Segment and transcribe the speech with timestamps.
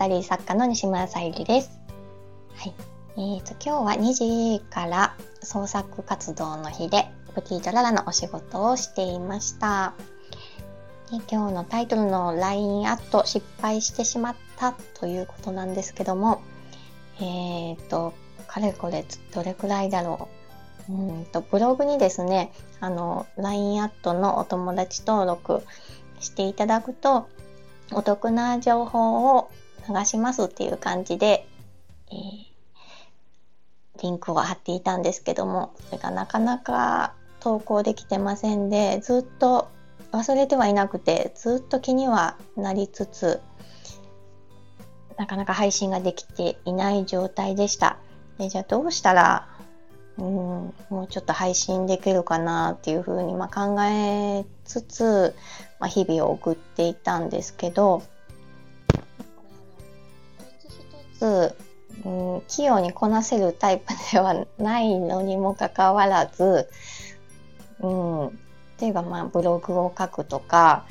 [0.00, 1.78] サリー作家の西村さゆりです。
[2.54, 2.74] はい。
[3.16, 9.92] えーと、今日は2時から創作活動の日で、プティートララのお仕事をしていました。
[11.10, 16.40] 今日のタイトルの LINE アット失敗してしまったということなんですけども、
[17.20, 18.14] えっ、ー、と、
[18.46, 20.30] かれこれどれくらいだろ
[20.88, 20.92] う。
[20.94, 25.62] うんと、ブログにですね、あの、LINE アットのお友達登録
[26.20, 27.28] していただくと、
[27.92, 29.50] お得な情報を
[29.88, 31.46] 流しますっていう感じで、
[32.10, 39.68] えー、リンクを貼っていたんですけども、それがなかなか投稿できてませんで、ずっと
[40.12, 43.40] 忘れてはいなくて、ずっと気にはなりつつ、
[45.16, 47.98] なかなか配信ができていない状態でした。
[48.38, 49.48] でじゃあどうしたら、
[50.16, 55.34] うん、もうちょっと配信できるかなっていうふうにま考えつつ、
[55.78, 58.02] まあ、日々を送っていたんですけど、
[61.20, 61.54] つ、
[62.04, 66.68] うん、器用にこなせるタイプではないのにもかかわらず、
[67.80, 67.88] う
[68.26, 68.38] ん、
[68.80, 70.86] 例えばまあブログを書くとか、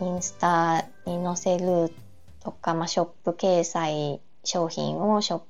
[0.00, 1.92] インスタに載せる
[2.44, 5.42] とか、まあ、ショップ掲載商品をショ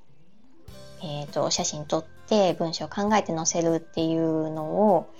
[1.00, 5.14] えーと、写真撮って文章を考えて載せるっていうのを、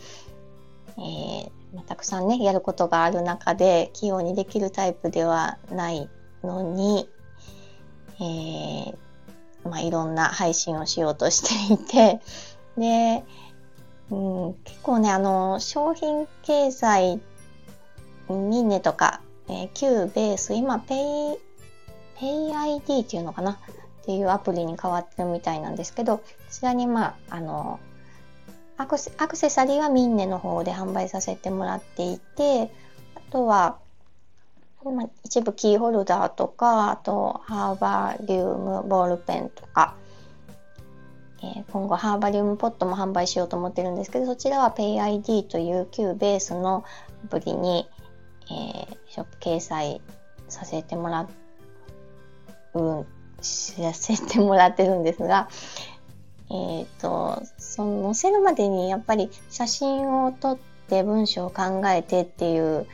[0.97, 6.09] えー、たくさんねやることがある中で器用にできるタイプではない
[6.42, 7.09] のに、
[8.21, 8.95] えー、
[9.65, 12.21] まあ、いろんな配信をしようとしていて
[12.77, 13.25] で、
[14.11, 14.17] う
[14.51, 17.21] ん、結構ねあの商品掲載
[18.29, 21.39] ミンネとか、えー、Q ベース今ペイ
[22.19, 23.53] ペイ ID っていうのかな？
[23.53, 23.57] っ
[24.05, 27.79] ていうアプリに変わってるみたいなんですけどこちらにまああの
[28.79, 32.71] アクセアクセサリーはミンネの方で販売させてもらっていて
[33.17, 33.79] あとは、
[34.84, 39.94] まあ、一部キーホルダーとかあとハーバリウムボールペンとか、
[41.43, 46.84] えー、今後ハーバリウムポットも販売しようと思ってるんですけどそちらは PayID という旧ベースの
[47.25, 47.89] アプリに、
[48.50, 50.00] えー、ショップ掲載
[50.49, 51.28] させてもら
[52.75, 53.06] う
[53.41, 55.49] させてもらってるんですが、
[56.50, 60.59] えっ、ー、と、その載せるまでにやっぱり写真を撮っ
[60.89, 62.87] て文章を考えてっていう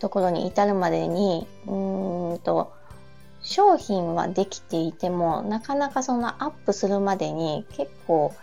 [0.00, 2.72] ところに至るまでに、うんと、
[3.42, 8.34] 商品はできていても、なかなかそのアップするまでに結構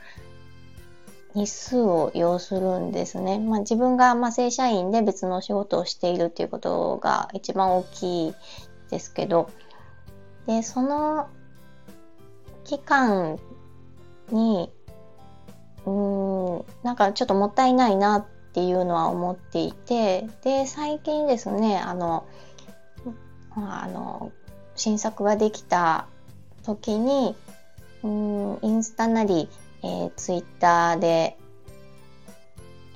[1.35, 3.37] 日数を要するんですね。
[3.39, 8.33] まあ、自分がま正社員で別の仕事をしているっていうことが一番大きい
[8.89, 9.49] ですけど、
[10.45, 11.27] で、その
[12.63, 13.39] 期間
[14.31, 14.71] に
[15.87, 18.25] うんなんかちょっともったいないなっ
[18.57, 22.25] ていうのは思っていてで最近ですねあの
[23.51, 24.31] あの
[24.75, 26.07] 新作ができた
[26.63, 27.35] 時に
[28.01, 29.47] うんインスタなり、
[29.83, 31.37] えー、ツイッターで、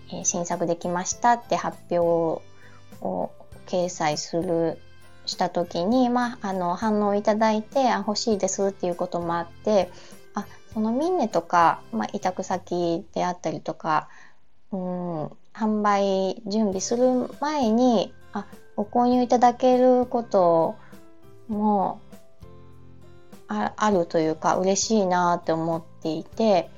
[0.10, 2.42] えー、新作できましたって発表を
[3.68, 4.80] 掲載する
[5.28, 9.92] した時に、まあ、あの反応いただいてあ欲しいですっていうこともあって
[10.34, 14.10] あそのミンネとか、まあ、委託先であったりとか、
[14.72, 15.30] うん、
[15.62, 20.76] 販売準備する前にあご購入いただけること
[21.48, 22.02] も
[23.48, 26.72] ああるというか嬉しいなって思っていて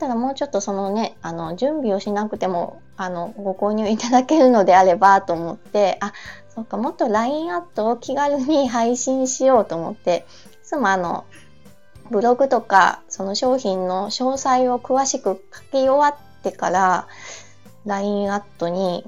[0.00, 6.12] ただもうちょっとそのねあの準備をしなくてもあのご購入いただけるのであればと思ってあ
[6.48, 10.26] そうかもっと LINE アットを気軽に配信しようと思って
[10.62, 11.24] いつもあの
[12.10, 17.06] ブログとかその商品の詳細を詳しく書き終わってから
[17.86, 19.04] LINE アットに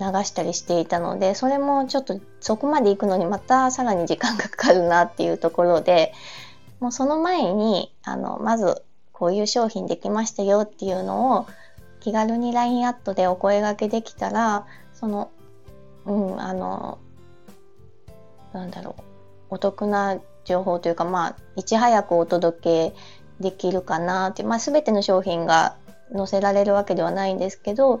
[0.00, 6.12] 流したりしていたのでそれもちょっとそこまで行くのにまたさらに時間がかかるなっていうところで
[6.80, 8.82] もうその前にあのまず
[9.12, 11.46] こういう商品できましたよっていうのを
[12.00, 15.30] 気軽に LINE アットでお声がけできたらその
[16.04, 16.98] うんあの
[18.52, 19.02] なんだろう
[19.50, 22.94] お得な情報というか、まあ、いち早くお届け
[23.40, 25.76] できるかなって、まあ、全ての商品が
[26.14, 28.00] 載せられるわけではないんですけど、やっ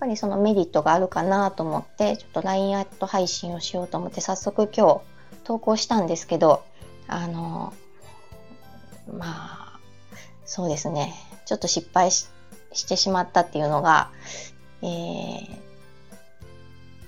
[0.00, 5.00] ぱりそのメリットがあるかなと思って、ちょっと LINE アット配信をしようと思って、早速今日
[5.44, 6.62] 投稿したんですけど、
[7.06, 7.72] あの、
[9.12, 9.78] まあ、
[10.44, 11.14] そうですね、
[11.44, 12.28] ちょっと失敗し
[12.88, 14.10] てしまったっていうのが、
[14.82, 15.58] えー、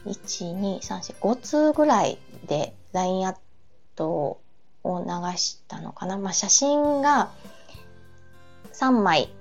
[0.07, 3.37] 1、2、3、4、5通ぐらいで LINE アッ
[3.95, 4.41] ト
[4.85, 6.19] を流したのかな。
[6.19, 7.31] まあ、写真が
[8.73, 9.33] 3枚、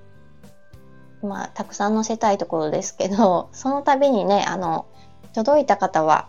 [1.24, 4.86] まあ、たくさん載せたいところですけど、 その度にね、あの、
[5.34, 6.28] 届いた方は、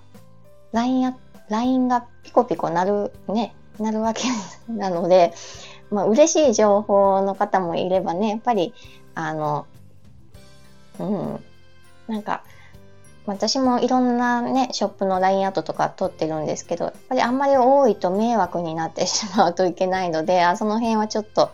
[0.73, 1.15] LINE
[1.49, 4.23] LINE がピコピコなる、ね、なるわけ
[4.69, 5.35] なので、
[5.91, 8.73] まあ、嬉しい情報の方もいればね、やっぱり、
[9.15, 9.67] あの、
[10.99, 11.45] うん、
[12.09, 12.43] なんか、
[13.25, 21.51] 私もいろんなね、ショップの LINE アートとか撮ってるんですけど、やっぱりあんまり多いと迷惑になってしまうといけないので、あその辺はちょっと、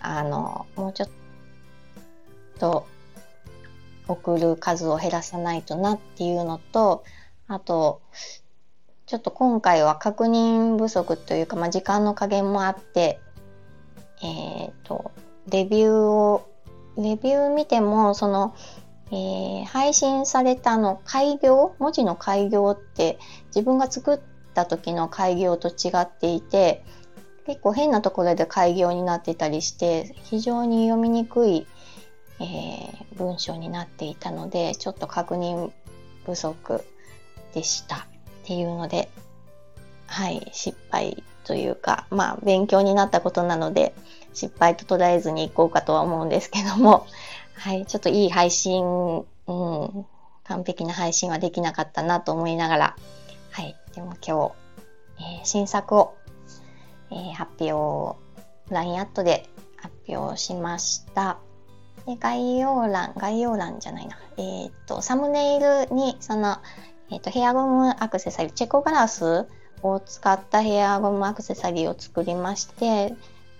[0.00, 1.12] あの、もうちょっと、
[2.58, 2.86] と
[4.08, 7.04] 送る数を減らさないとなっていうのと、
[7.46, 8.02] あと、
[9.06, 13.20] ちょっと今回は確認不足というか、まあ、時間の加減もあって、
[14.22, 15.10] えっ、ー、と、
[15.48, 16.48] レビューを、
[16.96, 18.54] レビュー見ても、その、
[19.10, 23.18] えー、配信されたの開業文字の開業って
[23.54, 24.20] 自分が作っ
[24.54, 26.82] た時の開業と違っていて
[27.46, 31.66] 結構変なところで開業になってたりして非常に読みにくい、
[32.40, 35.70] えー、文章になっていたのでちょっと確認
[36.26, 36.84] 不足
[37.54, 38.00] でしたっ
[38.44, 39.08] ていうので
[40.06, 43.94] はい失敗というかまあ勉強になったことなので
[44.32, 47.06] 失敗と捉えずにいこうかとは思うんですけども
[47.54, 50.06] はい、ちょっといい配信、うん、
[50.42, 52.96] 完璧な配信はできなかったなと思いながら、
[53.52, 54.52] はい、でも今
[55.18, 56.16] 日、えー、新作を、
[57.10, 58.18] えー、発表、
[58.70, 61.38] LINE アットで発表しました。
[62.06, 64.18] で概要欄、概要欄じゃないな。
[64.36, 66.58] えっ、と、サムネイルに、その、
[67.10, 69.46] えっ、と、ヘアゴムアクセサリー、チェコガラス
[69.82, 73.14] を使ったヘアゴムアクセサリーを作りまして、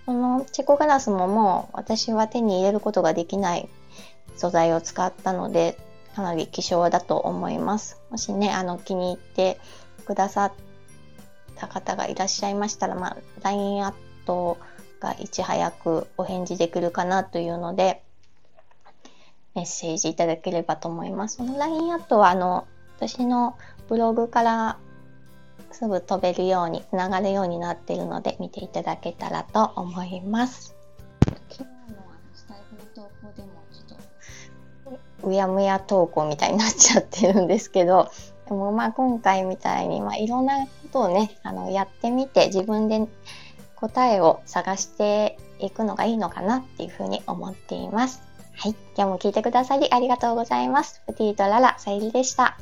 [0.05, 3.67] このチェコガラスももう私は手に入れることができない
[4.35, 5.77] 素材を使ったので、
[6.15, 7.99] かなり希少だと思います。
[8.09, 9.59] もしね、あの、気に入って
[10.05, 10.53] くださっ
[11.55, 13.93] た方がいらっしゃいましたら、まあ、LINE アッ
[14.25, 14.57] ト
[14.99, 18.01] がいち早くお返事できるかなというので、
[19.55, 21.37] メッセージいただければと思います。
[21.37, 22.67] その LINE アットは、あの、
[22.97, 23.57] 私の
[23.87, 24.77] ブログから
[25.71, 30.75] すぐ飛べるように、つながるようになっているので、見ていただけたらと思います。
[31.49, 32.03] 昨日の
[32.33, 38.11] スタイフの投稿でもちょっとうやむや投稿みたいになっちゃってるんですけど、
[38.47, 43.07] でもまあ今回みたいに、まあ、いろんなことをね、あのやってみて自分で
[43.75, 48.34] 答えを探していくのがいいのかなっていうふうに思っています。
[48.57, 48.75] はい。
[48.95, 51.01] 今日も聞いてくださりありがとうございます。
[51.05, 52.57] プティとララ、さゆりでした。